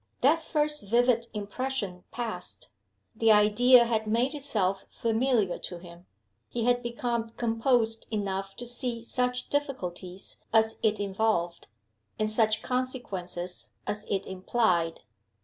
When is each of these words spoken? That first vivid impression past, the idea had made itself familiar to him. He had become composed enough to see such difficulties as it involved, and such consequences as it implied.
That 0.21 0.41
first 0.41 0.81
vivid 0.89 1.27
impression 1.31 2.05
past, 2.09 2.69
the 3.15 3.31
idea 3.31 3.85
had 3.85 4.07
made 4.07 4.33
itself 4.33 4.87
familiar 4.89 5.59
to 5.59 5.77
him. 5.77 6.07
He 6.49 6.63
had 6.63 6.81
become 6.81 7.29
composed 7.29 8.07
enough 8.09 8.55
to 8.55 8.65
see 8.65 9.03
such 9.03 9.49
difficulties 9.49 10.41
as 10.51 10.77
it 10.81 10.99
involved, 10.99 11.67
and 12.17 12.27
such 12.27 12.63
consequences 12.63 13.73
as 13.85 14.05
it 14.09 14.25
implied. 14.25 15.01